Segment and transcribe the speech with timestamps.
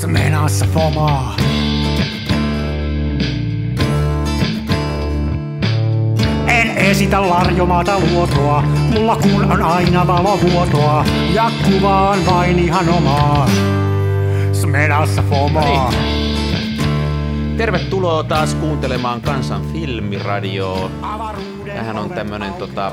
[0.00, 1.36] Se meinaa se fomaa.
[6.46, 13.50] En esitä larjomaata luotoa, mulla kun on aina valovuotoa, ja kuvaan vain ihan omaa.
[14.52, 15.92] Smenassa fomaa.
[17.56, 20.90] Tervetuloa taas kuuntelemaan Kansan filmiradioa.
[21.66, 22.92] Tähän on tämmönen tota,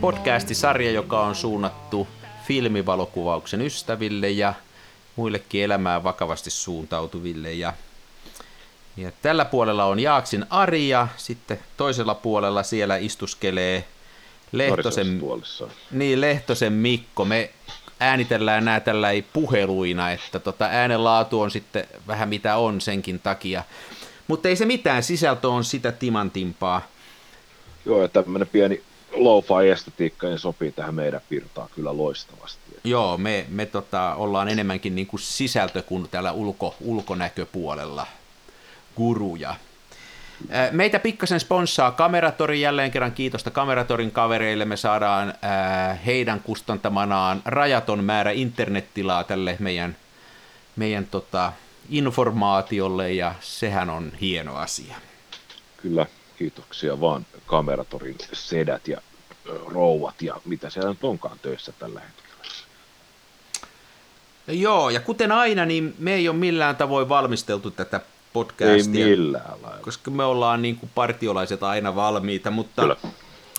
[0.00, 2.08] podcastisarja, joka on suunnattu
[2.44, 4.54] filmivalokuvauksen ystäville ja
[5.16, 7.52] muillekin elämään vakavasti suuntautuville.
[7.52, 7.72] Ja,
[8.96, 13.84] ja tällä puolella on Jaaksin Ari ja sitten toisella puolella siellä istuskelee
[14.52, 15.20] Lehtosen,
[15.90, 17.24] niin, Lehtosen Mikko.
[17.24, 17.50] Me
[18.00, 23.64] äänitellään nämä tällä puheluina, että tota, äänenlaatu on sitten vähän mitä on senkin takia.
[24.28, 26.82] Mutta ei se mitään, sisältö on sitä timantimpaa.
[27.86, 28.82] Joo, ja tämmöinen pieni
[29.12, 32.59] lo-fi estetiikka niin sopii tähän meidän pirtaan kyllä loistavasti.
[32.84, 38.06] Joo, me, me tota, ollaan enemmänkin niin kuin sisältö kuin täällä ulko, ulkonäköpuolella
[38.96, 39.54] guruja.
[40.70, 44.64] Meitä pikkasen sponssaa Kameratori, jälleen kerran kiitosta Kameratorin kavereille.
[44.64, 45.34] Me saadaan
[46.06, 49.96] heidän kustantamanaan rajaton määrä internettilaa tälle meidän,
[50.76, 51.52] meidän tota,
[51.88, 54.96] informaatiolle ja sehän on hieno asia.
[55.76, 56.06] Kyllä,
[56.38, 59.00] kiitoksia vaan Kameratorin sedät ja
[59.66, 62.29] rouvat ja mitä siellä nyt onkaan töissä tällä hetkellä.
[64.50, 68.00] Joo, ja kuten aina, niin me ei ole millään tavoin valmisteltu tätä
[68.32, 69.06] podcastia.
[69.06, 69.82] Ei millään lailla.
[69.82, 72.96] Koska me ollaan niin kuin partiolaiset aina valmiita, mutta Kyllä.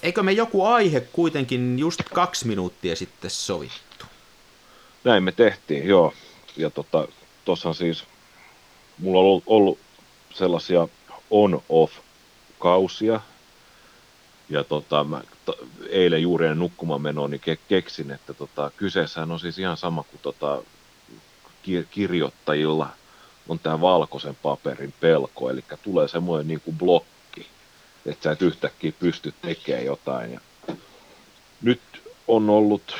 [0.03, 4.05] eikö me joku aihe kuitenkin just kaksi minuuttia sitten sovittu?
[5.03, 6.13] Näin me tehtiin, joo.
[6.57, 7.07] Ja tota,
[7.77, 8.03] siis,
[8.97, 9.79] mulla on ollut, ollut
[10.33, 10.87] sellaisia
[11.31, 13.21] on-off-kausia,
[14.49, 15.21] ja tota, mä
[15.89, 20.03] eilen juuri ennen nukkumaan menoa, niin ke, keksin, että tota, kyseessähän on siis ihan sama
[20.03, 20.61] kuin tota,
[21.91, 22.89] kirjoittajilla
[23.47, 27.47] on tämä valkoisen paperin pelko, eli tulee semmoinen niin kuin blokki,
[28.05, 30.31] että sä et yhtäkkiä pysty tekemään jotain.
[30.31, 30.39] Ja
[31.61, 31.81] nyt
[32.27, 32.95] on ollut,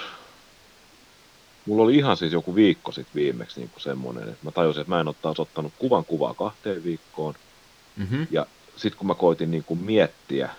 [1.66, 4.91] mulla oli ihan siis joku viikko sitten viimeksi niin kuin semmoinen, että mä tajusin, että
[4.91, 7.35] mä en ole taas ottanut kuvan kuvaa kahteen viikkoon.
[7.97, 8.28] Mm-hmm.
[8.31, 10.50] Ja sitten kun mä koitin niin kuin miettiä,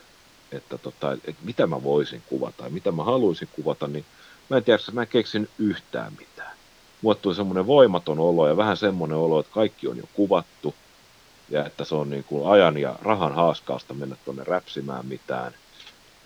[0.52, 4.04] että, tota, että mitä mä voisin kuvata ja mitä mä haluaisin kuvata, niin
[4.48, 6.31] mä en tiedä, että mä en keksin yhtään mitään.
[7.02, 10.74] Mulle tuli semmoinen voimaton olo ja vähän semmoinen olo, että kaikki on jo kuvattu
[11.50, 15.54] ja että se on niin kuin ajan ja rahan haaskausta mennä tuonne räpsimään mitään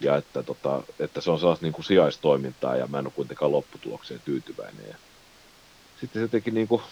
[0.00, 3.52] ja että, tota, että se on sellaista niin kuin sijaistoimintaa ja mä en ole kuitenkaan
[3.52, 4.84] lopputulokseen tyytyväinen.
[4.88, 4.96] Ja
[6.00, 6.82] sitten se teki niin kuin,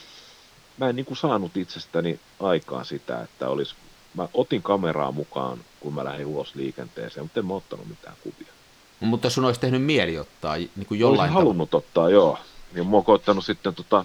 [0.79, 3.75] mä en niin kuin saanut itsestäni aikaan sitä, että olisi
[4.15, 8.53] mä otin kameraa mukaan, kun mä lähdin ulos liikenteeseen, mutta en mä ottanut mitään kuvia.
[9.01, 12.39] Mutta sun olisi tehnyt mieli ottaa niin kuin jollain Olisin halunnut ottaa, joo.
[12.75, 14.05] Ja mä oon koittanut sitten tota,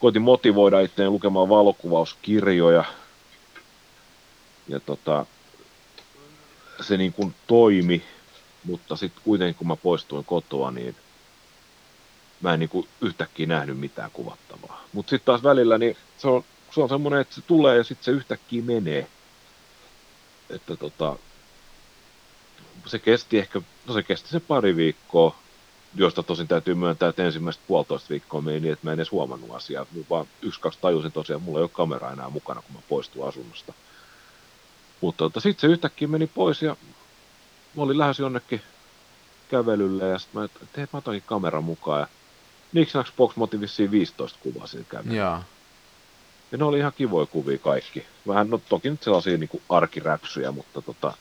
[0.00, 2.84] koitin motivoida itseäni lukemaan valokuvauskirjoja.
[4.68, 5.26] Ja tota,
[6.80, 8.02] se niin kuin toimi,
[8.64, 10.96] mutta sitten kuitenkin kun mä poistuin kotoa, niin
[12.40, 14.84] mä en niin kuin yhtäkkiä nähnyt mitään kuvattavaa.
[14.92, 16.44] Mutta sitten taas välillä niin se on
[16.74, 19.06] se on semmoinen, että se tulee ja sitten se yhtäkkiä menee.
[20.50, 21.16] Että tota,
[22.86, 25.36] se kesti ehkä, no se kesti se pari viikkoa,
[25.94, 29.50] josta tosin täytyy myöntää, että ensimmäistä puolitoista viikkoa meni niin, että mä en edes huomannut
[29.54, 29.86] asiaa.
[30.10, 33.28] Vaan yksi, kaksi tajusin tosiaan, että mulla ei ole kamera enää mukana, kun mä poistun
[33.28, 33.72] asunnosta.
[35.00, 36.76] Mutta tota, sitten se yhtäkkiä meni pois ja
[37.76, 38.62] mä olin lähes jonnekin
[39.48, 42.06] kävelylle ja sitten mä että mä otankin kameran mukaan ja
[42.72, 43.60] Nixnax Box Motiv
[43.90, 45.16] 15 kuvaa siinä kävelyllä.
[46.52, 48.06] Ja ne oli ihan kivoja kuvia kaikki.
[48.28, 51.14] Vähän, no toki nyt sellaisia niin kuin arkiräpsyjä, mutta tota,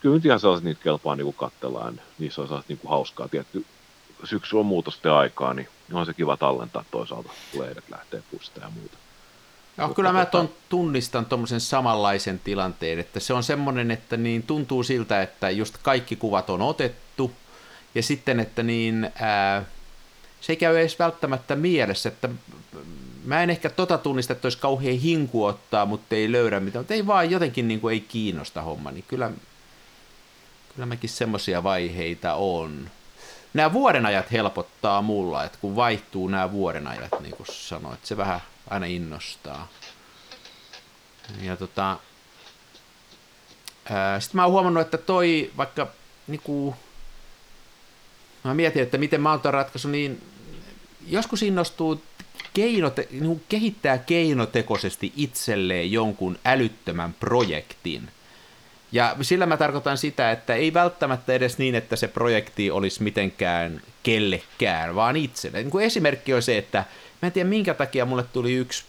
[0.00, 2.00] kyllä nyt ihan sellaiset niitä kelpaa niin katsellaan.
[2.18, 3.28] Niissä on sellaista niin kuin hauskaa.
[3.28, 3.64] Tietty
[4.24, 8.70] syksy on muutosten aikaa, niin on se kiva tallentaa toisaalta, kun lehdet lähtee puista ja
[8.70, 8.96] muuta.
[9.76, 10.30] No, Mutta kyllä mä tota...
[10.30, 15.78] ton, tunnistan tuommoisen samanlaisen tilanteen, että se on semmoinen, että niin tuntuu siltä, että just
[15.82, 17.32] kaikki kuvat on otettu,
[17.94, 19.64] ja sitten, että niin, ää,
[20.40, 22.28] se ei käy edes välttämättä mielessä, että
[23.24, 26.94] mä en ehkä tota tunnista, että olisi kauhean hinku ottaa, mutta ei löydä mitään, mutta
[26.94, 29.30] ei vaan jotenkin niin kuin ei kiinnosta homma, niin kyllä,
[30.74, 32.90] kyllä mäkin semmoisia vaiheita on.
[33.54, 38.40] Nämä vuodenajat helpottaa mulla, että kun vaihtuu nämä vuodenajat, niin kuin sanoit, se vähän
[38.70, 39.68] aina innostaa.
[41.40, 41.98] Ja tota,
[44.18, 45.86] sitten mä oon huomannut, että toi vaikka
[46.26, 46.76] niinku,
[48.44, 50.22] mä mietin, että miten mä oon ratkaisu, niin
[51.06, 52.02] joskus innostuu
[52.54, 58.08] keinote, niin kehittää keinotekoisesti itselleen jonkun älyttömän projektin.
[58.92, 63.80] Ja sillä mä tarkoitan sitä, että ei välttämättä edes niin, että se projekti olisi mitenkään
[64.02, 65.58] kellekään, vaan itselle.
[65.58, 66.84] Niin kuin esimerkki on se, että
[67.22, 68.84] mä en tiedä minkä takia mulle tuli yksi,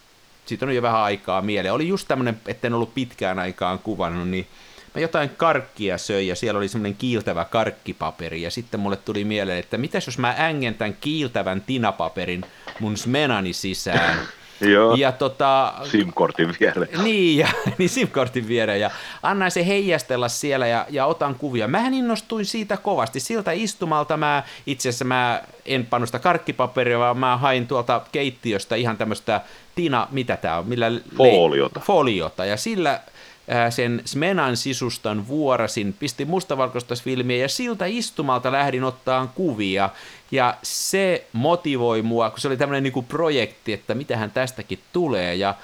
[0.45, 4.29] siitä on jo vähän aikaa mieleen, oli just tämmöinen, että en ollut pitkään aikaan kuvannut,
[4.29, 4.47] niin
[4.95, 9.59] mä jotain karkkia söin ja siellä oli semmoinen kiiltävä karkkipaperi ja sitten mulle tuli mieleen,
[9.59, 12.45] että mitäs jos mä ängen tämän kiiltävän tinapaperin
[12.79, 14.19] mun smenani sisään
[14.71, 14.95] Joo.
[14.95, 17.03] ja tota, SIM-kortin viereen.
[17.03, 18.91] niin, ja, niin SIM-kortin viereen ja
[19.23, 21.67] annan se heijastella siellä ja, ja otan kuvia.
[21.67, 23.19] Mähän innostuin siitä kovasti.
[23.19, 28.75] Siltä istumalta mä, itse asiassa mä en pannut sitä karkkipaperia, vaan mä hain tuolta keittiöstä
[28.75, 29.41] ihan tämmöistä
[29.75, 30.67] Tina, mitä tää on?
[30.67, 31.79] Millä Foliota.
[31.79, 32.45] Foliota.
[32.45, 32.99] Ja sillä
[33.69, 39.89] sen Smenan sisustan vuorasin, pistin mustavalkoista filmiä ja siltä istumalta lähdin ottaan kuvia.
[40.31, 45.35] Ja se motivoi mua, kun se oli tämmöinen niinku projekti, että mitähän tästäkin tulee.
[45.35, 45.55] Ja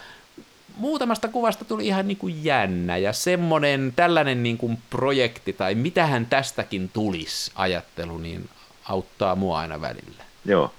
[0.77, 6.25] muutamasta kuvasta tuli ihan niin kuin jännä ja semmoinen tällainen niin kuin projekti tai mitähän
[6.25, 8.49] tästäkin tulisi ajattelu, niin
[8.83, 10.23] auttaa mua aina välillä.
[10.45, 10.73] Joo.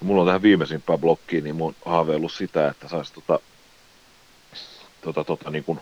[0.00, 3.38] Mulla on tähän viimeisimpään blokkiin, niin oon haaveillut sitä, että saisi tota,
[5.02, 5.80] tota, tota niin kuin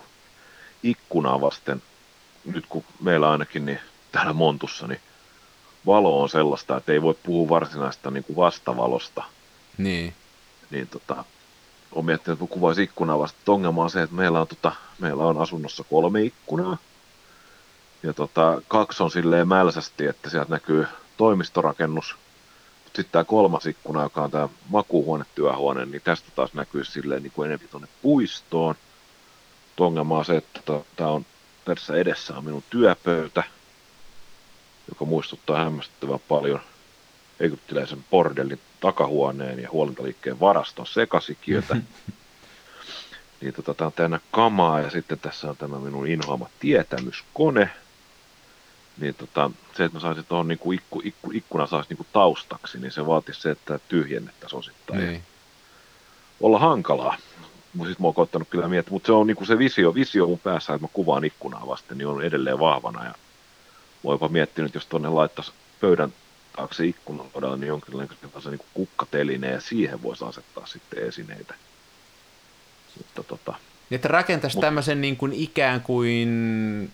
[0.83, 1.81] ikkunaa vasten,
[2.45, 3.79] nyt kun meillä ainakin niin
[4.11, 5.01] täällä Montussa, niin
[5.85, 9.23] valo on sellaista, että ei voi puhua varsinaista niin kuin vastavalosta.
[9.77, 10.13] Niin.
[10.69, 11.23] Niin tota,
[11.91, 13.51] olen miettinyt, että kun kuvaisi ikkunaa vasta.
[13.51, 16.77] Ongelma on se, että meillä on, tota, meillä on asunnossa kolme ikkunaa.
[18.03, 20.87] Ja tota, kaksi on silleen mälsästi, että sieltä näkyy
[21.17, 22.15] toimistorakennus.
[22.83, 27.23] Mutta sitten tämä kolmas ikkuna, joka on tämä makuuhuone, työhuone, niin tästä taas näkyy silleen
[27.23, 28.75] niin kuin enemmän tuonne puistoon.
[29.77, 30.61] Mut Ongelma on se, että
[30.95, 31.25] tämä on
[31.65, 33.43] tässä edessä on minun työpöytä,
[34.89, 36.59] joka muistuttaa hämmästyttävän paljon
[37.39, 41.77] egyptiläisen bordellin takahuoneen ja huolintaliikkeen varaston sekasikiötä.
[43.41, 47.69] niin tota, tää on täynnä kamaa ja sitten tässä on tämä minun inhoama tietämyskone.
[48.97, 52.91] Niin tota, se, että mä saisin tuohon niinku ikku, ikku, ikkuna saisi niinku taustaksi, niin
[52.91, 54.99] se vaatisi se, että tyhjennettäisiin osittain.
[54.99, 55.23] niin.
[56.41, 57.17] Olla hankalaa.
[57.77, 60.39] Mutta sitten mä oon koittanut kyllä miettiä, mutta se on niinku se visio, visio mun
[60.39, 63.03] päässä, että mä kuvaan ikkunaa vasten, niin on edelleen vahvana.
[63.03, 63.15] Ja mä
[64.03, 65.51] oon jopa miettinyt, jos tuonne laittaisi
[65.81, 66.13] pöydän
[66.55, 71.55] taakse ikkunan todella, niin jonkinlainen niin kuin kukkateline ja siihen voisi asettaa sitten esineitä.
[72.97, 73.55] Mutta tota,
[73.89, 76.91] Niin, että rakentaisi Mut- tämmöisen niin kuin ikään kuin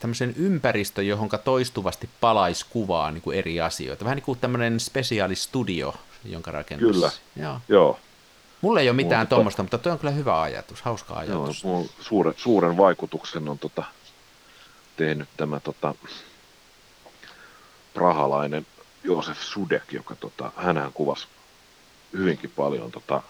[0.00, 4.04] tämmöisen ympäristön, johon toistuvasti palaisi kuvaa niin kuin eri asioita.
[4.04, 5.94] Vähän niin kuin tämmöinen spesiaalistudio,
[6.24, 6.92] jonka rakentaisi.
[6.92, 7.10] Kyllä.
[7.36, 7.60] Joo.
[7.68, 7.98] joo,
[8.60, 11.64] Mulla ei ole mitään Mutta- tuommoista, mutta toi on kyllä hyvä ajatus, hauska joo ajatus.
[11.64, 13.84] mulla suuren, suuren vaikutuksen on tota,
[14.96, 15.94] tehnyt tämä tota,
[17.94, 18.66] prahalainen
[19.04, 21.26] Joosef Sudek, joka tota, hänhän kuvasi
[22.12, 23.22] hyvinkin paljon tota,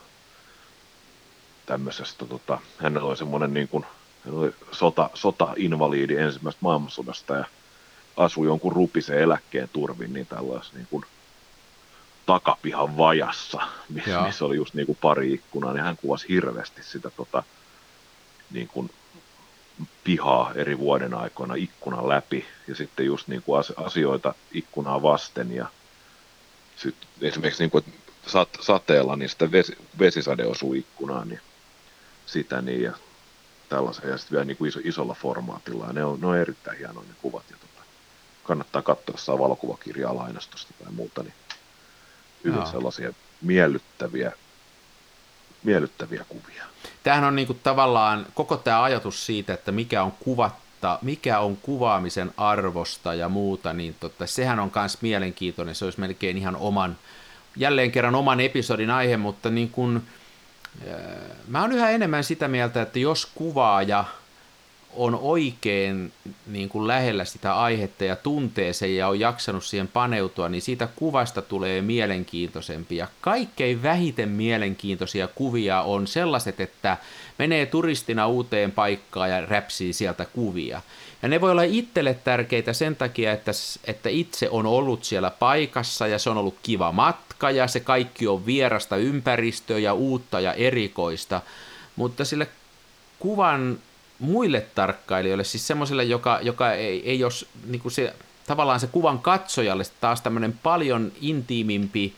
[1.66, 3.84] tämmöisestä, tota, hänellä oli semmoinen niin kuin,
[4.24, 7.44] hän oli sota, sota-invaliidi ensimmäisestä maailmansodasta ja
[8.16, 11.04] asui jonkun rupisen eläkkeen turvin niin tällaisessa niin kuin
[12.28, 17.10] takapihan vajassa, missä, missä oli just niin kuin pari ikkunaa, niin hän kuvasi hirveästi sitä
[17.10, 17.42] tota,
[18.50, 18.90] niin kuin
[20.04, 25.52] pihaa eri vuoden aikoina ikkunan läpi ja sitten just niin kuin as- asioita ikkunaa vasten
[25.52, 25.66] ja
[26.76, 27.84] sit esimerkiksi niin kuin,
[28.26, 31.40] sat- sateella niin sitä vesi, vesisade osuu ikkunaan, niin
[32.26, 32.92] sitä niin ja
[33.68, 36.78] tällaisen ja sitten vielä niin kuin iso, isolla formaatilla ja ne on, ne on erittäin
[36.78, 37.86] hienoja ne kuvat ja tota,
[38.44, 41.34] kannattaa katsoa, jos saa valokuvakirjaa lainastosta tai muuta, niin
[42.44, 42.66] hyvin Joo.
[42.66, 43.12] sellaisia
[43.42, 44.32] miellyttäviä,
[45.62, 46.64] miellyttäviä kuvia.
[47.02, 52.32] Tämähän on niinku tavallaan koko tämä ajatus siitä, että mikä on kuvatta, mikä on kuvaamisen
[52.36, 55.74] arvosta ja muuta, niin tota, sehän on myös mielenkiintoinen.
[55.74, 56.98] Se olisi melkein ihan oman,
[57.56, 59.72] jälleen kerran oman episodin aihe, mutta niin
[60.88, 60.96] ää,
[61.48, 64.04] mä oon yhä enemmän sitä mieltä, että jos kuvaaja
[64.98, 66.12] on oikein
[66.46, 70.88] niin kuin lähellä sitä aihetta ja tuntee sen ja on jaksanut siihen paneutua, niin siitä
[70.96, 72.96] kuvasta tulee mielenkiintoisempi.
[72.96, 76.96] Ja kaikkein vähiten mielenkiintoisia kuvia on sellaiset, että
[77.38, 80.82] menee turistina uuteen paikkaan ja räpsii sieltä kuvia.
[81.22, 83.52] Ja ne voi olla itselle tärkeitä sen takia, että,
[83.84, 88.26] että itse on ollut siellä paikassa ja se on ollut kiva matka ja se kaikki
[88.26, 91.40] on vierasta ympäristöä ja uutta ja erikoista.
[91.96, 92.48] Mutta sille
[93.18, 93.78] kuvan
[94.18, 97.32] muille tarkkailijoille, siis semmoiselle, joka, joka ei, ei ole
[97.66, 98.14] niin kuin se,
[98.46, 102.14] tavallaan se kuvan katsojalle taas tämmöinen paljon intiimimpi,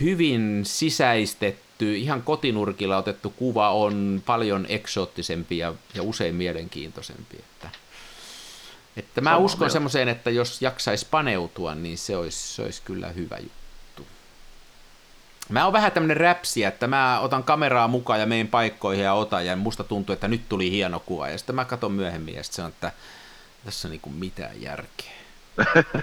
[0.00, 7.36] hyvin sisäistetty, ihan kotinurkilla otettu kuva on paljon eksoottisempi ja, ja usein mielenkiintoisempi.
[7.36, 7.70] Että,
[8.96, 13.08] että mä Samaa uskon semmoiseen, että jos jaksaisi paneutua, niin se olisi, se olisi kyllä
[13.08, 13.61] hyvä juttu.
[15.48, 19.46] Mä oon vähän tämmönen räpsi, että mä otan kameraa mukaan ja meen paikkoihin ja otan,
[19.46, 22.56] ja musta tuntuu, että nyt tuli hieno kuva, ja sitten mä katson myöhemmin, ja sitten
[22.56, 22.92] se on, että
[23.64, 25.12] tässä on niinku mitään järkeä.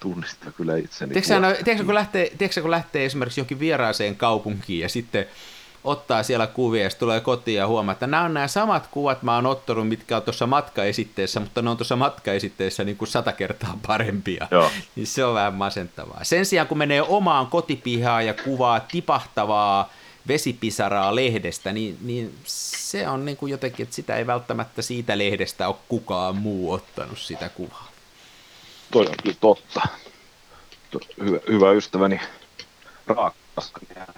[0.00, 1.12] Tunnistaa kyllä itseni.
[1.12, 5.26] Tiedätkö, no, tiedätkö, kun lähtee, tiedätkö, kun lähtee esimerkiksi johonkin vieraaseen kaupunkiin, ja sitten
[5.88, 9.34] ottaa siellä kuvia ja tulee kotiin ja huomaa, että nämä on nämä samat kuvat mä
[9.34, 13.78] oon ottanut, mitkä on tuossa matkaesitteessä, mutta ne on tuossa matkaesitteessä niin kuin sata kertaa
[13.86, 14.48] parempia.
[14.50, 14.70] Joo.
[14.96, 16.24] Niin se on vähän masentavaa.
[16.24, 19.90] Sen sijaan kun menee omaan kotipihaan ja kuvaa tipahtavaa
[20.28, 25.68] vesipisaraa lehdestä, niin, niin se on niin kuin jotenkin, että sitä ei välttämättä siitä lehdestä
[25.68, 27.88] ole kukaan muu ottanut sitä kuvaa.
[28.90, 29.80] Toi on kyllä totta.
[31.24, 32.20] Hyvä, hyvä ystäväni
[33.06, 33.72] Raakkas,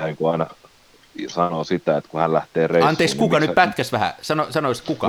[0.04, 0.46] niin kuin aina
[1.28, 2.88] sanoo sitä, että kun hän lähtee reissuun...
[2.88, 4.12] Anteeksi, niin kuka missä- nyt pätkäs vähän?
[4.22, 5.08] Sano, sanois kuka?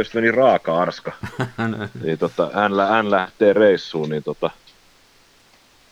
[0.00, 1.12] Ystäväni Raaka Arska.
[2.04, 4.50] niin tota, hän, hän lähtee reissuun, niin tota,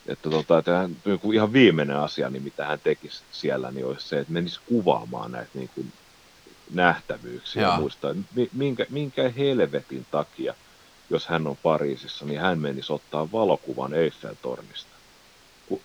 [0.06, 3.86] että, tota, että hän, niin kuin ihan viimeinen asia, niin mitä hän tekisi siellä, niin
[3.86, 5.92] olisi se, että menisi kuvaamaan näitä niin kuin
[6.70, 7.90] nähtävyyksiä Joo.
[8.02, 10.54] ja mi- minkä, minkä helvetin takia,
[11.10, 14.94] jos hän on Pariisissa, niin hän menisi ottaa valokuvan Eiffel-tornista.
[15.68, 15.80] Kun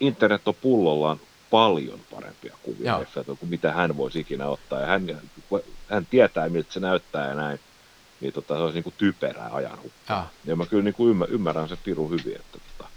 [0.00, 1.20] internet on pullollaan
[1.52, 2.98] paljon parempia kuvia.
[2.98, 4.80] Eiffel kuin mitä hän voisi ikinä ottaa.
[4.80, 5.20] Ja hän,
[5.90, 7.60] hän tietää, miltä se näyttää ja näin,
[8.20, 9.78] niin tota, se olisi niin kuin typerää ajan
[10.08, 10.22] Joo.
[10.44, 12.90] Ja mä kyllä niin kuin ymmär, ymmärrän sen pirun hyvin, että tota,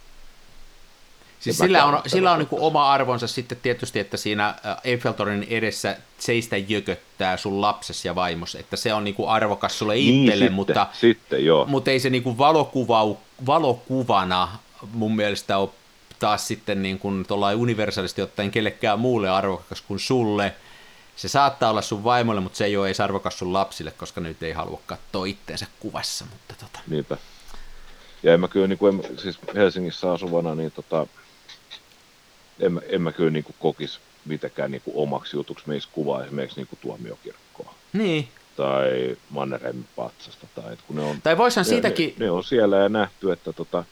[1.40, 5.48] Siis Ja sillä on, sillä on niin oma arvonsa sitten tietysti, että siinä äh, Eiffeltornin
[5.50, 10.24] edessä seistä jököttää sun lapses ja vaimos, että se on niin kuin arvokas sulle niin
[10.24, 11.66] itselle, sitten, mutta, sitten joo.
[11.66, 14.48] mutta ei se niin kuin valokuvau, valokuvana
[14.94, 15.70] mun mielestä ole
[16.20, 20.56] taas sitten niin kuin universaalisti ottaen kellekään muulle arvokas kuin sulle.
[21.16, 24.44] Se saattaa olla sun vaimolle, mutta se ei ole edes arvokas sun lapsille, koska nyt
[24.44, 26.26] ei halua katsoa itteensä kuvassa.
[26.32, 26.80] Mutta tota.
[26.88, 27.18] Niinpä.
[28.24, 31.08] Ja en mä kyllä, niin kuin, en, siis Helsingissä asuvana, niin tota,
[32.60, 36.24] en, mä- en mä kyllä niin kuin kokisi mitenkään niin kuin omaksi jutuksi meistä kuvaa
[36.24, 38.28] esimerkiksi niin kuin tuomiokirkkoa Niin.
[38.58, 40.48] tai Mannerheimin patsasta.
[40.56, 42.16] Tai, kun ne on, Tai voisihan ne, siitäkin...
[42.18, 43.84] ne, ne, on siellä ja nähty, että tota,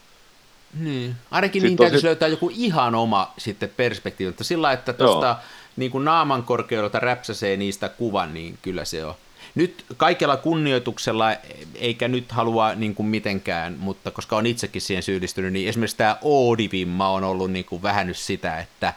[0.80, 1.16] Niin.
[1.32, 5.36] Ainakin Sitten niin täytyisi löytää joku ihan oma sitten perspektiivi, mutta sillä että tuosta
[5.76, 9.16] niin kuin naaman korkeudelta räpsäsee niistä kuvan, niin kyllä se on.
[9.56, 11.26] Nyt kaikella kunnioituksella,
[11.76, 16.18] eikä nyt halua niin kuin mitenkään, mutta koska on itsekin siihen syyllistynyt, niin esimerkiksi tämä
[16.22, 18.94] Oodivimma on ollut niin kuin vähän nyt sitä, että,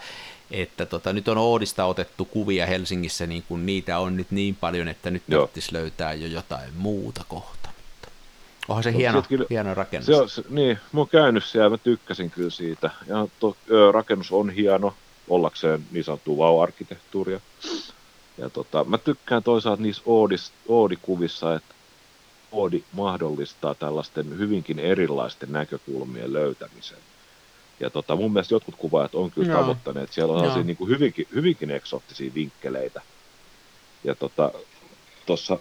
[0.50, 4.88] että tota, nyt on Oodista otettu kuvia Helsingissä, niin kuin niitä on nyt niin paljon,
[4.88, 7.55] että nyt tarvitsisi löytää jo jotain muuta kohta.
[8.68, 10.06] Onhan se Mut hieno, kyllä- hieno rakennus.
[10.06, 12.90] Se on, se, niin, mä oon käynyt siellä, mä tykkäsin kyllä siitä.
[13.06, 14.94] Ja to, ö, rakennus on hieno,
[15.28, 17.40] ollakseen niin sanottua vau-arkkitehtuuria.
[18.38, 21.74] Ja tota, mä tykkään toisaalta niissä Oodis, Oodi-kuvissa, että
[22.52, 26.98] Oodi mahdollistaa tällaisten hyvinkin erilaisten näkökulmien löytämisen.
[27.80, 29.60] Ja tota, mun mielestä jotkut kuvaajat on kyllä Joo.
[29.60, 33.02] tavoittaneet, siellä on sellaisia niin kuin hyvinkin, hyvinkin eksoottisia vinkkeleitä.
[34.04, 34.52] Ja tota,
[35.26, 35.58] tuossa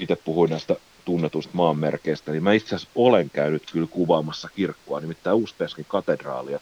[0.00, 5.36] itse puhuin näistä tunnetuista maanmerkeistä, niin mä itse asiassa olen käynyt kyllä kuvaamassa kirkkoa, nimittäin
[5.36, 6.60] Uuspeskin katedraalia.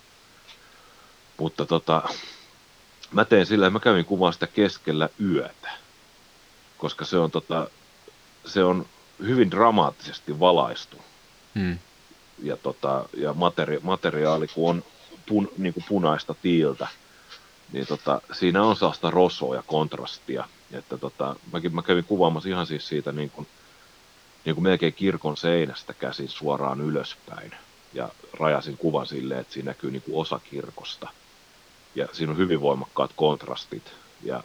[1.39, 2.03] Mutta tota,
[3.13, 5.71] mä tein sillä, että mä kävin kuvaamaan sitä keskellä yötä,
[6.79, 7.71] koska se on, tota,
[8.47, 8.87] se on
[9.23, 10.97] hyvin dramaattisesti valaistu.
[11.55, 11.79] Hmm.
[12.43, 14.85] Ja, tota, ja materi- materiaali, kun on
[15.27, 16.89] pun, niin kuin punaista tiiltä,
[17.73, 20.49] niin tota, siinä on sellaista rosoa ja kontrastia.
[20.73, 23.47] Että tota, mäkin, mä kävin kuvaamassa ihan siis siitä niin kuin,
[24.45, 27.55] niin kuin melkein kirkon seinästä käsin suoraan ylöspäin.
[27.93, 31.09] Ja rajasin kuvan silleen, että siinä näkyy niin kuin osa kirkosta.
[31.95, 33.93] Ja siinä on hyvin voimakkaat kontrastit
[34.23, 34.43] ja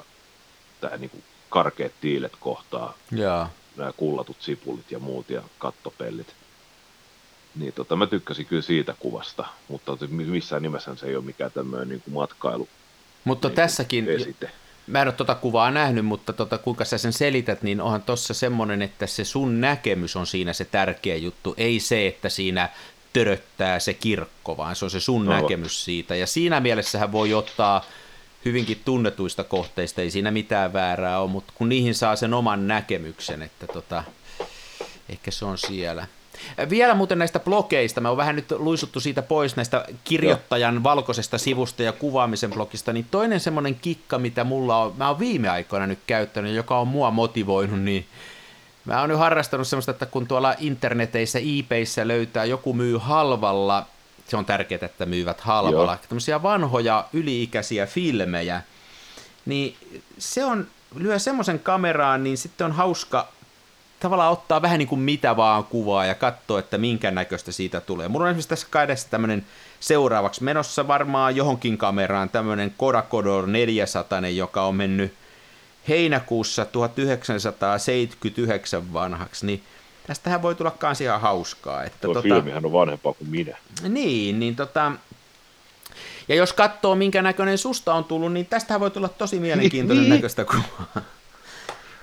[0.81, 3.47] tämä niin kuin karkeat tiilet kohtaa Joo.
[3.77, 6.35] nämä kullatut sipulit ja muut ja kattopellit.
[7.55, 11.89] Niin tota, mä tykkäsin kyllä siitä kuvasta, mutta missään nimessä se ei ole mikään tämmöinen
[11.89, 12.67] niin kuin matkailu
[13.23, 14.51] Mutta niin tässäkin, esite.
[14.87, 18.33] Mä en ole tuota kuvaa nähnyt, mutta tota, kuinka sä sen selität, niin onhan tuossa
[18.33, 22.69] semmoinen, että se sun näkemys on siinä se tärkeä juttu, ei se, että siinä
[23.13, 25.41] töröttää se kirkko, vaan se on se sun Aivan.
[25.41, 26.15] näkemys siitä.
[26.15, 27.85] Ja siinä mielessähän voi ottaa
[28.45, 33.41] hyvinkin tunnetuista kohteista, ei siinä mitään väärää ole, mutta kun niihin saa sen oman näkemyksen,
[33.41, 34.03] että tota,
[35.09, 36.07] ehkä se on siellä.
[36.69, 41.83] Vielä muuten näistä blogeista, me on vähän nyt luisuttu siitä pois näistä kirjoittajan valkoisesta sivusta
[41.83, 45.99] ja kuvaamisen blogista, niin toinen semmoinen kikka, mitä mulla on, mä oon viime aikoina nyt
[46.07, 48.05] käyttänyt, joka on mua motivoinut, niin
[48.85, 53.85] mä oon nyt harrastanut semmoista, että kun tuolla interneteissä, eBayssä löytää joku myy halvalla,
[54.27, 55.99] se on tärkeää, että myyvät halvalla, Joo.
[56.09, 58.61] tämmöisiä vanhoja yliikäisiä filmejä,
[59.45, 59.75] niin
[60.17, 63.27] se on, lyö semmoisen kameraan, niin sitten on hauska
[64.05, 68.07] tavallaan ottaa vähän niin kuin mitä vaan kuvaa ja katsoa, että minkä näköistä siitä tulee.
[68.07, 69.45] Mulla on esimerkiksi tässä kaidessa tämmöinen
[69.79, 75.13] seuraavaksi menossa varmaan johonkin kameraan tämmöinen Kodakodor 400, joka on mennyt
[75.87, 79.63] heinäkuussa 1979 vanhaksi, niin
[80.07, 81.83] tästähän voi tulla kans ihan hauskaa.
[81.83, 83.57] Että Tuo tota, filmihän on vanhempaa kuin minä.
[83.89, 84.91] Niin, niin tota,
[86.27, 90.13] ja jos katsoo minkä näköinen susta on tullut, niin tästähän voi tulla tosi mielenkiintoinen Niin.
[90.13, 90.87] näköistä kuvaa.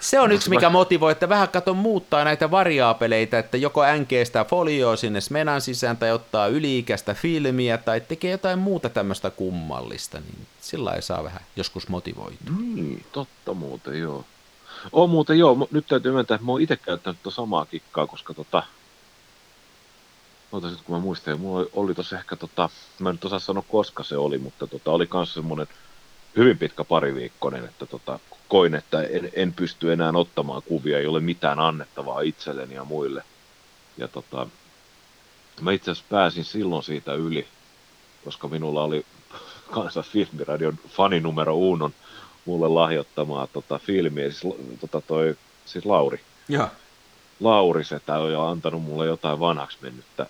[0.02, 4.44] Se on yksi, mikä motivoi, että vähän kato muuttaa näitä variaapeleita, että joko änkee sitä
[4.44, 10.46] folioa sinne Smenan sisään tai ottaa yliikäistä filmiä tai tekee jotain muuta tämmöistä kummallista, niin
[10.60, 12.54] sillä ei saa vähän joskus motivoitua.
[12.74, 14.24] Niin, totta muuten, joo.
[14.92, 15.68] On muuten, joo.
[15.70, 18.62] Nyt täytyy myöntää, että mä oon itse käyttänyt tuota samaa kikkaa, koska tota...
[20.52, 22.68] Oota sit, kun mä muistan, mulla oli, oli tossa ehkä tota...
[22.98, 25.66] Mä en nyt osaa sanoa, koska se oli, mutta tota, oli kans semmonen
[26.36, 31.20] hyvin pitkä pariviikkoinen, että tota, koin, että en, en pysty enää ottamaan kuvia, ei ole
[31.20, 33.22] mitään annettavaa itselleni ja muille.
[33.96, 34.46] Ja tota,
[35.60, 37.46] mä itse asiassa pääsin silloin siitä yli,
[38.24, 39.06] koska minulla oli
[39.74, 41.94] kanssa Filmiradion faninumero Unon
[42.44, 46.20] mulle lahjoittamaa tota, filmiä, siis, tota, toi, siis Lauri.
[46.48, 46.68] Joo.
[47.40, 50.26] Lauri Setä on jo antanut mulle jotain vanhaksi mennyttä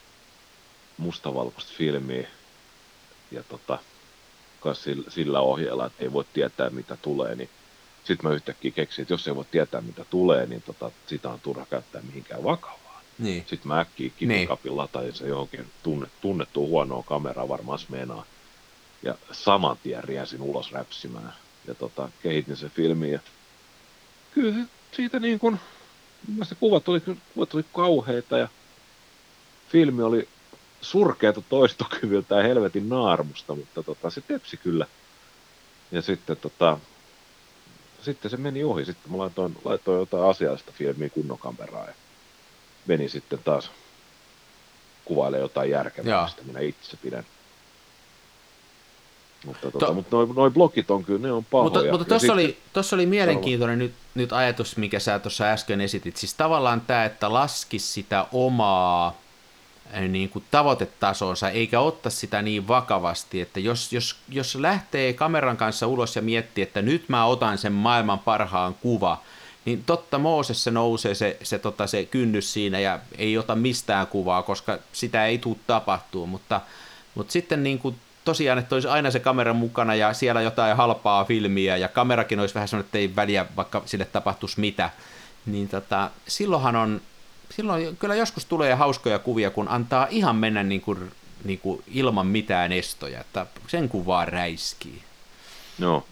[0.99, 2.28] mustavalkoista filmiä.
[3.30, 3.78] Ja tota,
[4.62, 7.50] kans sillä, sillä ohjeella, että ei voi tietää mitä tulee, niin
[8.04, 11.40] sitten mä yhtäkkiä keksin, että jos ei voi tietää mitä tulee, niin tota, sitä on
[11.40, 13.02] turha käyttää mihinkään vakavaan.
[13.19, 13.45] Niin.
[13.47, 18.25] Sitten mä äkkiä kivikapin latain se johonkin tunne, tunnettuun huonoon kameraan varmaan smenaa.
[19.02, 21.35] Ja saman tien riäsin ulos räpsimään.
[21.66, 23.12] Ja tota, kehitin sen filmin.
[23.12, 23.21] Ja
[24.35, 25.61] kyllä se siitä niin kuin,
[26.42, 27.00] se kuvat oli,
[27.35, 28.49] kuvat oli kauheita ja
[29.69, 30.28] filmi oli
[30.83, 34.87] surkeata toistokyvyltä ja helvetin naarmusta, mutta tota, se tepsi kyllä.
[35.93, 36.79] Ja sitten tota,
[38.03, 38.85] sitten se meni ohi.
[38.85, 41.95] Sitten mä laitoin, laitoin jotain asiallista filmiä kunnon kameraan ja
[42.87, 43.71] meni sitten taas
[45.05, 47.25] kuvailemaan jotain järkevää, mistä minä itse pidän.
[49.47, 51.71] Mutta To- tota, mutta noi, noi blogit on kyllä, ne on pahoja.
[51.71, 56.17] Mutta, mutta tuossa oli, tossa oli mielenkiintoinen nyt, nyt ajatus, mikä sä tuossa äsken esitit.
[56.17, 59.22] Siis tavallaan tämä, että laskisi sitä omaa
[60.01, 65.87] niin kuin tavoitetasonsa, eikä ottaa sitä niin vakavasti, että jos, jos, jos lähtee kameran kanssa
[65.87, 69.23] ulos ja miettii, että nyt mä otan sen maailman parhaan kuva,
[69.65, 74.43] niin totta Moosessa nousee se, se, tota, se kynnys siinä ja ei ota mistään kuvaa,
[74.43, 76.61] koska sitä ei tule tapahtuu, mutta,
[77.15, 81.25] mutta sitten niin kuin tosiaan, että olisi aina se kamera mukana ja siellä jotain halpaa
[81.25, 84.91] filmiä ja kamerakin olisi vähän sellainen, että ei väliä, vaikka sille tapahtuisi mitä,
[85.47, 87.00] niin tota, silloinhan on,
[87.56, 91.12] silloin kyllä joskus tulee hauskoja kuvia, kun antaa ihan mennä niin kuin,
[91.45, 95.02] niin kuin ilman mitään estoja, että sen kuvaa räiskii.
[95.78, 96.06] Joo.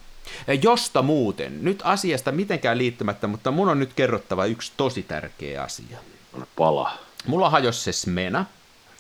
[0.47, 5.63] Ja josta muuten, nyt asiasta mitenkään liittymättä, mutta mun on nyt kerrottava yksi tosi tärkeä
[5.63, 5.99] asia.
[6.57, 6.93] Pala.
[7.27, 8.45] Mulla hajosi se Smena.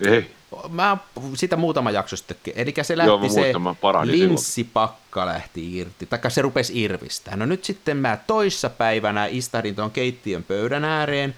[0.06, 0.30] Ei.
[0.68, 0.96] Mä
[1.34, 6.42] sitä muutama jakso sitten, eli se Joo, lähti mä se linssipakka lähti irti, taikka se
[6.42, 7.36] rupesi irvistää.
[7.36, 11.34] No nyt sitten mä toissa päivänä istahdin tuon keittiön pöydän ääreen,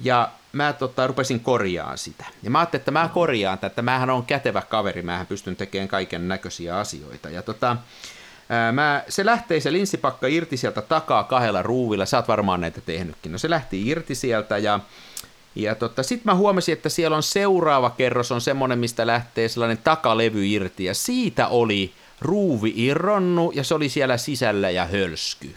[0.00, 2.24] ja mä tota, rupesin korjaan sitä.
[2.42, 6.28] Ja mä ajattelin, että mä korjaan tätä, mähän on kätevä kaveri, mähän pystyn tekemään kaiken
[6.28, 7.30] näköisiä asioita.
[7.30, 7.76] Ja tota,
[8.48, 12.80] ää, mä, se lähtee se linssipakka irti sieltä takaa kahdella ruuvilla, sä oot varmaan näitä
[12.80, 13.32] tehnytkin.
[13.32, 14.80] No se lähti irti sieltä ja
[15.56, 19.78] ja tota, sitten mä huomasin, että siellä on seuraava kerros on semmoinen, mistä lähtee sellainen
[19.84, 25.54] takalevy irti, ja siitä oli ruuvi irronnu, ja se oli siellä sisällä ja hölsky.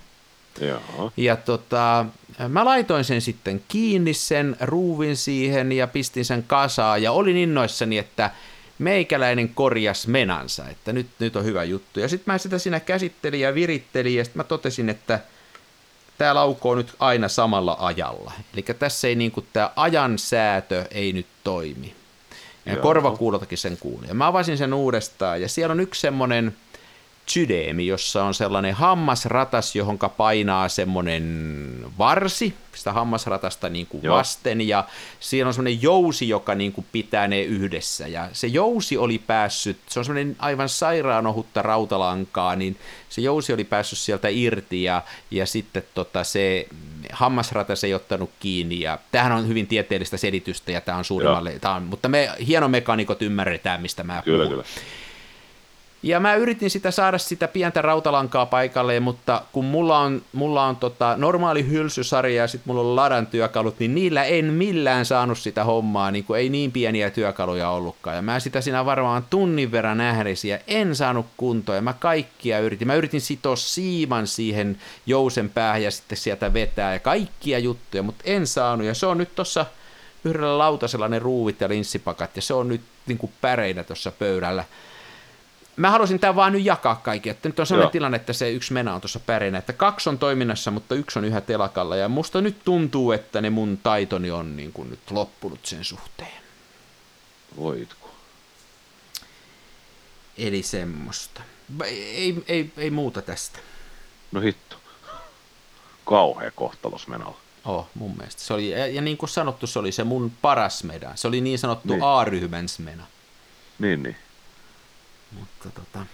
[0.62, 1.12] Joo.
[1.18, 2.06] Ja tota,
[2.50, 7.98] mä laitoin sen sitten kiinni sen ruuvin siihen ja pistin sen kasaan ja olin innoissani,
[7.98, 8.32] että
[8.80, 12.00] meikäläinen korjas menansa, että nyt, nyt on hyvä juttu.
[12.00, 15.20] Ja sitten mä sitä siinä käsittelin ja virittelin ja sitten mä totesin, että
[16.18, 18.32] tämä laukoo nyt aina samalla ajalla.
[18.54, 21.96] Eli tässä ei niinku tämä ajan säätö ei nyt toimi.
[22.66, 22.82] Ja Joo.
[22.82, 24.08] korvakuulotakin sen kuuli.
[24.08, 26.56] Ja mä avasin sen uudestaan ja siellä on yksi semmoinen
[27.30, 34.18] sydeemi, jossa on sellainen hammasratas, johonka painaa semmoinen varsi, sitä hammasratasta niin kuin Joo.
[34.18, 34.84] vasten, ja
[35.20, 39.78] siinä on semmoinen jousi, joka niin kuin pitää ne yhdessä, ja se jousi oli päässyt,
[39.88, 42.78] se on semmoinen aivan sairaan ohutta rautalankaa, niin
[43.10, 46.68] se jousi oli päässyt sieltä irti, ja, ja sitten tota, se
[47.12, 51.76] hammasratas ei ottanut kiinni, ja tämähän on hyvin tieteellistä selitystä, ja tämä on suurimmalle, tämä
[51.76, 54.50] on, mutta me hienomekaanikot ymmärretään, mistä mä Kyllä, puhun.
[54.50, 54.64] kyllä.
[56.04, 60.76] Ja mä yritin sitä saada sitä pientä rautalankaa paikalle, mutta kun mulla on, mulla on
[60.76, 65.64] tota normaali hylsysarja ja sitten mulla on ladan työkalut, niin niillä en millään saanut sitä
[65.64, 68.16] hommaa, niin kuin ei niin pieniä työkaluja ollutkaan.
[68.16, 72.88] Ja mä sitä siinä varmaan tunnin verran nähdesiä, en saanut kuntoa ja mä kaikkia yritin.
[72.88, 78.24] Mä yritin sitoa siiman siihen jousen päähän ja sitten sieltä vetää ja kaikkia juttuja, mutta
[78.26, 78.88] en saanut.
[78.88, 79.66] Ja se on nyt tossa
[80.24, 84.64] yhdellä lautasella ne ruuvit ja linssipakat ja se on nyt niin kuin päreinä tuossa pöydällä
[85.78, 87.92] mä halusin tämän vaan nyt jakaa kaikki, että nyt on sellainen Joo.
[87.92, 91.26] tilanne, että se yksi mena on tuossa pärinä, että kaksi on toiminnassa, mutta yksi on
[91.26, 95.66] yhä telakalla, ja musta nyt tuntuu, että ne mun taitoni on niin kuin nyt loppunut
[95.66, 96.42] sen suhteen.
[97.58, 98.10] Voitko?
[100.38, 101.42] Eli semmoista.
[101.86, 103.60] Ei, ei, ei muuta tästä.
[104.32, 104.76] No hitto.
[106.06, 107.38] Kauhea kohtalos menolla.
[107.66, 108.42] Oh, mun mielestä.
[108.42, 111.16] Se oli, ja, ja niin kuin sanottu, se oli se mun paras mena.
[111.16, 112.04] Se oli niin sanottu niin.
[112.04, 113.04] A-ryhmän mena.
[113.80, 114.16] Niin, niin.
[115.32, 116.06] Mutta tota,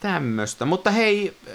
[0.00, 0.64] tämmöistä.
[0.64, 1.54] Mutta hei, äh,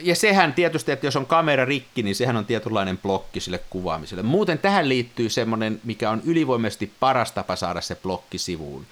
[0.00, 4.22] ja sehän tietysti, että jos on kamera rikki, niin sehän on tietynlainen blokki sille kuvaamiselle.
[4.22, 8.86] Muuten tähän liittyy semmoinen, mikä on ylivoimaisesti paras tapa saada se blokki sivuun,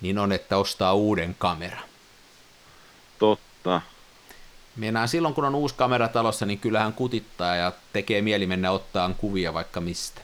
[0.00, 1.80] niin on, että ostaa uuden kamera.
[3.18, 3.80] Totta.
[4.76, 9.14] Meinaan silloin, kun on uusi kamera talossa, niin kyllähän kutittaa ja tekee mieli mennä ottaa
[9.18, 10.20] kuvia vaikka mistä.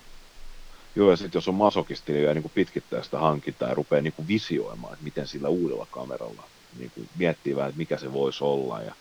[0.96, 4.28] Joo, ja sitten jos on masokisti, niin niin pitkittää sitä hankintaa ja rupeaa niin kuin
[4.28, 6.42] visioimaan, että miten sillä uudella kameralla
[6.78, 8.94] niin kuin miettii vähän, että mikä se voisi olla, ja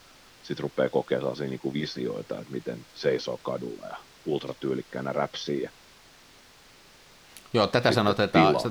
[0.44, 5.62] sitten rupeaa kokea sellaisia niin kuin visioita, että miten seisoo kadulla ja ultratyylikkäänä räpsii.
[5.62, 5.70] Ja
[7.54, 8.30] Joo, tätä sanotaan,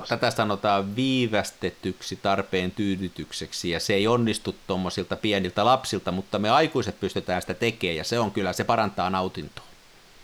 [0.09, 7.01] tätä sanotaan viivästetyksi tarpeen tyydytykseksi, ja se ei onnistu tuommoisilta pieniltä lapsilta, mutta me aikuiset
[7.01, 9.65] pystytään sitä tekemään, ja se on kyllä, se parantaa nautintoa.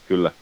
[0.08, 0.32] Kyllä.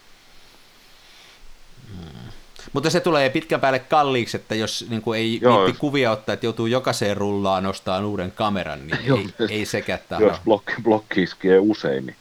[1.91, 2.28] Hmm.
[2.73, 5.77] Mutta se tulee pitkän päälle kalliiksi, että jos niin kuin ei Joo, jos...
[5.77, 10.27] kuvia ottaa, että joutuu jokaiseen rullaan nostaa uuden kameran, niin Joo, ei, ei sekään tahdo.
[10.27, 12.17] Jos blokki, blokki iskee usein, niin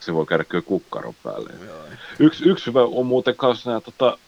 [0.00, 1.50] se voi käydä kyllä kukkaron päälle.
[1.66, 1.76] Joo.
[2.18, 4.18] Yksi, yksi hyvä on muuten kanssa nämä, tota,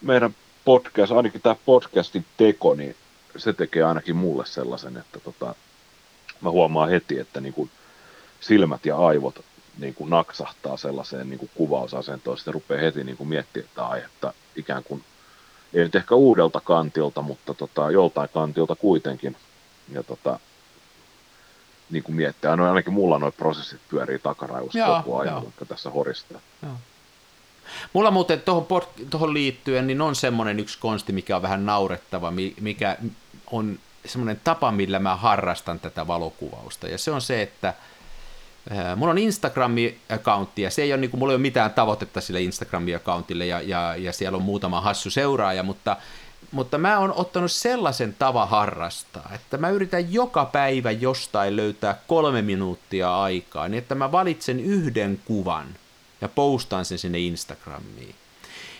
[0.00, 2.96] meidän podcast, ainakin tämä podcastin teko, niin
[3.36, 5.54] se tekee ainakin mulle sellaisen, että tota,
[6.40, 7.70] mä huomaan heti, että niin kuin
[8.40, 9.44] silmät ja aivot
[9.78, 14.32] niin kuin naksahtaa sellaiseen niin kuin kuvausasentoon, sitten rupeaa heti niin kuin miettimään että aihetta
[14.56, 15.04] ikään kuin,
[15.74, 19.36] ei nyt ehkä uudelta kantilta, mutta tota, joltain kantilta kuitenkin.
[19.92, 20.38] Ja tota,
[21.90, 26.40] niin kuin miettiä, no ainakin mulla noin prosessit pyörii takaraivossa koko ajan, vaikka tässä horistaa.
[26.62, 26.72] Joo.
[27.92, 28.66] Mulla muuten tuohon,
[29.10, 32.96] tuohon liittyen, niin on semmoinen yksi konsti, mikä on vähän naurettava, mikä
[33.50, 36.88] on semmoinen tapa, millä mä harrastan tätä valokuvausta.
[36.88, 37.74] Ja se on se, että
[38.96, 42.40] mulla on Instagram-accountti ja se ei ole, niin kuin, mulla ei ole mitään tavoitetta sille
[42.40, 45.96] Instagram-accountille ja, ja, ja siellä on muutama hassu seuraaja, mutta,
[46.50, 52.42] mutta mä oon ottanut sellaisen tavan harrastaa, että mä yritän joka päivä jostain löytää kolme
[52.42, 55.66] minuuttia aikaa, niin että mä valitsen yhden kuvan
[56.20, 58.14] ja postaan sen sinne Instagramiin.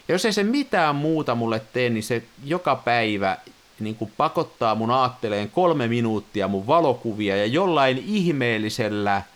[0.08, 3.36] Ja jos ei se mitään muuta mulle tee, niin se joka päivä
[3.80, 9.22] niin kuin pakottaa mun aatteleen kolme minuuttia mun valokuvia ja jollain ihmeellisellä–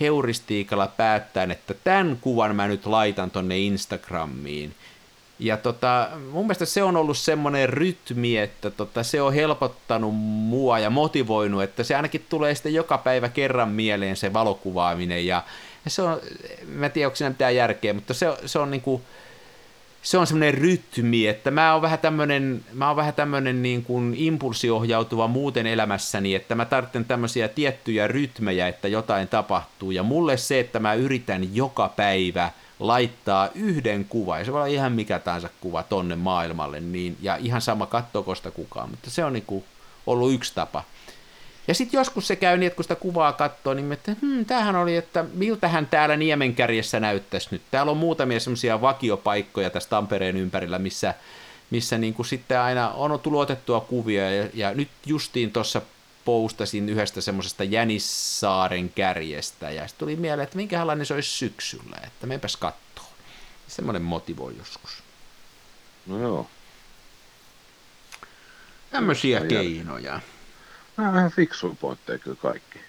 [0.00, 4.74] heuristiikalla päättäen, että tämän kuvan mä nyt laitan tonne Instagramiin.
[5.38, 10.78] Ja tota, mun mielestä se on ollut semmoinen rytmi, että tota, se on helpottanut mua
[10.78, 15.26] ja motivoinut, että se ainakin tulee sitten joka päivä kerran mieleen se valokuvaaminen.
[15.26, 15.42] Ja,
[15.86, 16.20] se on,
[16.66, 19.02] mä en tiedä, onko siinä mitään järkeä, mutta se, se on niinku,
[20.08, 24.14] se on semmoinen rytmi, että mä oon vähän tämmöinen, mä oon vähän tämmöinen niin kuin
[24.16, 29.90] impulsiohjautuva muuten elämässäni, että mä tarvitsen tämmöisiä tiettyjä rytmejä, että jotain tapahtuu.
[29.90, 34.66] Ja mulle se, että mä yritän joka päivä laittaa yhden kuvan, ja se voi olla
[34.66, 39.32] ihan mikä tahansa kuva tonne maailmalle, niin, ja ihan sama kattokosta kukaan, mutta se on
[39.32, 39.64] niin kuin
[40.06, 40.84] ollut yksi tapa.
[41.68, 44.76] Ja sitten joskus se käy niin, että kun sitä kuvaa katsoo, niin että hmm, tämähän
[44.76, 47.62] oli, että miltähän täällä Niemenkärjessä näyttäisi nyt.
[47.70, 51.14] Täällä on muutamia semmoisia vakiopaikkoja tässä Tampereen ympärillä, missä,
[51.70, 54.30] missä niin kuin sitten aina on tullut otettua kuvia.
[54.30, 55.82] Ja, ja nyt justiin tuossa
[56.24, 59.70] poustasin yhdestä semmoisesta Jänissaaren kärjestä.
[59.70, 63.04] Ja sitten tuli mieleen, että minkälainen se olisi syksyllä, että menpäs kattoo.
[63.68, 65.02] Semmoinen motivoi joskus.
[66.06, 66.46] No joo.
[68.90, 70.20] Tämmöisiä keinoja.
[70.98, 72.80] Vähän fiksuja pointteja kyllä kaikki.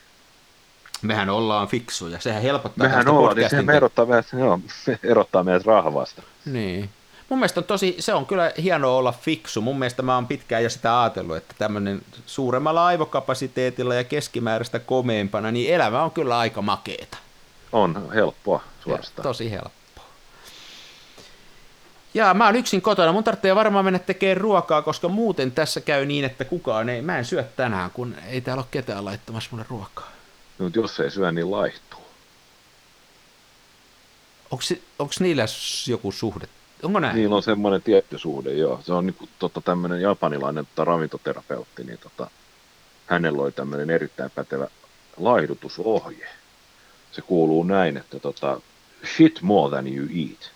[1.02, 4.60] Mehän ollaan fiksuja, sehän helpottaa Mehän ollaan, niin sehän erottaa meidät, joo,
[5.04, 6.22] erottaa meidät rahvasta.
[6.46, 6.90] Niin.
[7.30, 9.62] Mun mielestä on tosi, se on kyllä hienoa olla fiksu.
[9.62, 15.52] Mun mielestä mä oon pitkään jo sitä ajatellut, että tämmöinen suuremmalla aivokapasiteetilla ja keskimääräistä komeempana,
[15.52, 17.18] niin elämä on kyllä aika makeeta.
[17.72, 19.24] On helppoa suorastaan.
[19.24, 19.79] Ja, tosi helppoa.
[22.14, 23.12] Jaa, mä oon yksin kotona.
[23.12, 27.02] Mun tarvitsee varmaan mennä tekemään ruokaa, koska muuten tässä käy niin, että kukaan ei...
[27.02, 30.12] Mä en syö tänään, kun ei täällä ole ketään laittamassa mulle ruokaa.
[30.60, 32.00] No, mutta jos ei syö, niin laihtuu.
[35.00, 35.46] Onko niillä
[35.88, 36.48] joku suhde?
[36.84, 37.16] Onko näin?
[37.16, 38.80] Niillä on semmoinen tietty suhde, joo.
[38.84, 42.30] Se on niinku, tota, tämmöinen japanilainen tota, ravintoterapeutti, niin tota,
[43.06, 44.68] hänellä oli tämmöinen erittäin pätevä
[45.18, 46.28] laihdutusohje.
[47.12, 48.62] Se kuuluu näin, että tota,
[49.16, 50.52] shit more than you eat.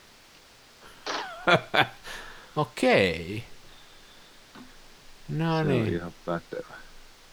[2.56, 3.44] Okei.
[5.30, 5.82] No se niin.
[5.82, 6.74] on ihan pätevä.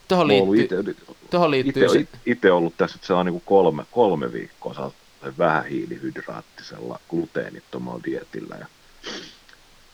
[0.09, 0.97] Tuohon liittyy,
[1.31, 2.09] tuohon liittyy itse, sit...
[2.27, 4.93] itse ollut tässä se on niin kolme, kolme viikkoa
[5.39, 8.57] vähän hiilihydraattisella gluteenittomalla dietillä.
[8.61, 8.67] Ja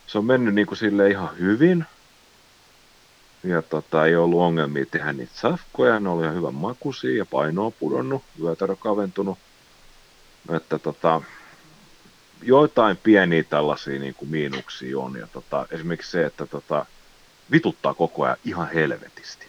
[0.07, 1.85] se on mennyt niin kuin sille ihan hyvin.
[3.45, 7.67] Ja tota, ei ollut ongelmia tehdä niitä safkoja, ne oli ihan hyvän makuisia ja paino
[7.67, 9.39] on pudonnut, vyötärö kaventunut.
[10.57, 11.23] Että tota,
[12.43, 15.17] joitain pieniä tällaisia niin kuin miinuksia on.
[15.17, 16.87] Ja tota, esimerkiksi se, että tota,
[17.51, 19.47] vituttaa koko ajan ihan helvetisti.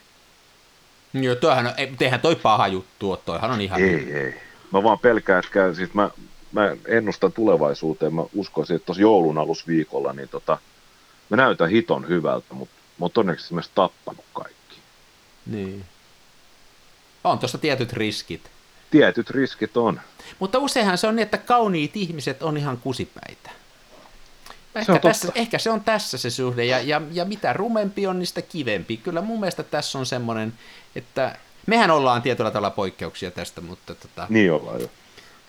[1.14, 3.82] Joo, toihan on, eihän toi paha juttu toihan on ihan...
[3.82, 4.42] Ei, ei.
[4.72, 6.10] Mä vaan pelkään, että siis mä,
[6.52, 10.58] mä ennustan tulevaisuuteen, mä uskoisin, että tuossa joulun alusviikolla, niin tota,
[11.30, 14.78] mä näytän hiton hyvältä, mutta mä oon todennäköisesti myös tappanut kaikki.
[15.46, 15.86] Niin.
[17.24, 18.52] On tuossa tietyt riskit.
[18.92, 20.02] Tietyt riskit on.
[20.40, 23.50] Mutta useinhan se on niin, että kauniit ihmiset on ihan kusipäitä.
[24.76, 28.08] Ehkä, se on tässä, ehkä se on tässä se suhde, ja, ja, ja mitä rumempi
[28.08, 28.98] on, niin sitä kivempi.
[28.98, 30.54] Kyllä mun mielestä tässä on semmoinen,
[30.96, 33.96] että mehän ollaan tietyllä tavalla poikkeuksia tästä, mutta...
[33.96, 34.28] Tota...
[34.30, 34.90] Niin ollaan jo.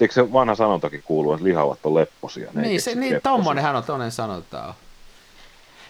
[0.01, 2.51] Eikö se vanha sanontakin kuuluu, että lihavat on lepposia?
[2.55, 4.75] Ne niin, se, niin tommonenhan on toinen sanotaan.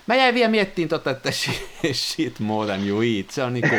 [0.07, 1.31] Mä jäin vielä miettimään tota, että
[1.93, 3.31] shit more than you eat.
[3.31, 3.77] Se on, niinku,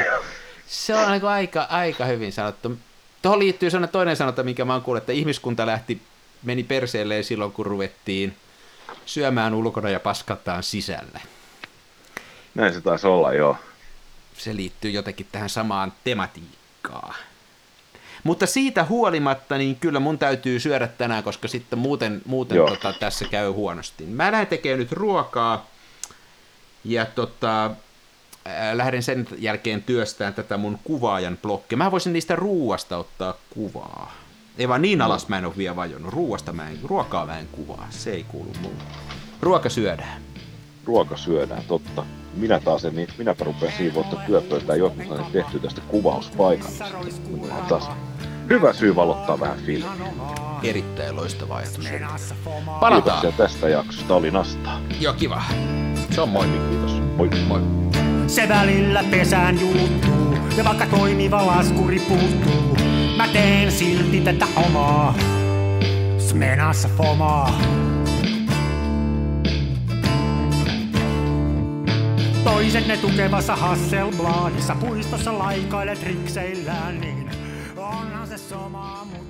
[0.67, 2.77] se on niinku aika, aika hyvin sanottu.
[3.21, 6.01] Tuohon liittyy sellainen toinen sanonta, minkä mä oon kuullut, että ihmiskunta lähti,
[6.43, 8.35] meni perseelleen silloin, kun ruvettiin
[9.05, 11.21] syömään ulkona ja paskataan sisälle.
[12.55, 13.57] Näin se taisi olla, joo.
[14.33, 17.15] Se liittyy jotenkin tähän samaan tematiikkaan.
[18.23, 23.25] Mutta siitä huolimatta, niin kyllä mun täytyy syödä tänään, koska sitten muuten, muuten tota, tässä
[23.25, 24.05] käy huonosti.
[24.05, 25.67] Mä lähden tekemään nyt ruokaa
[26.83, 27.71] ja tota,
[28.73, 31.77] lähden sen jälkeen työstään tätä mun kuvaajan blokkia.
[31.77, 34.13] Mä voisin niistä ruuasta ottaa kuvaa.
[34.57, 36.13] Ei vaan niin alas mä en ole vielä vajonnut.
[36.13, 37.87] Ruuasta mä en, ruokaa mä en kuvaa.
[37.89, 38.83] Se ei kuulu mulle.
[39.41, 40.21] Ruoka syödään.
[40.85, 42.05] Ruoka syödään, totta.
[42.33, 46.85] Minä taas en, niin minäpä rupean siivoutta työpöytää, jotta mä tehty tästä kuvauspaikasta.
[47.69, 47.89] taas
[48.49, 50.13] hyvä syy valottaa vähän filmiä.
[50.63, 51.89] Erittäin loistava ajatus.
[52.79, 53.21] Palataan.
[53.21, 54.81] Kiitoksia tästä jaksosta, oli nastaa.
[54.99, 55.43] Joo, kiva.
[56.11, 56.47] Se on moi.
[56.69, 56.91] Kiitos.
[57.17, 57.29] Moi.
[57.47, 57.88] Moi.
[58.29, 62.77] Se välillä pesään juuttuu, ja vaikka toimiva laskuri puuttuu,
[63.17, 65.15] mä teen silti tätä omaa.
[66.17, 67.61] Smenassa fomaa.
[72.43, 77.31] Toiset ne tukevassa Hasselbladissa puistossa laikailet rikseillään, niin
[77.77, 79.28] onhan se sama, mutta